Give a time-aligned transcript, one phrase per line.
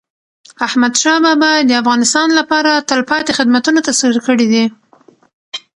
[0.67, 4.65] احمدشاه بابا د افغانستان لپاره تلپاتي خدمتونه ترسره کړي دي.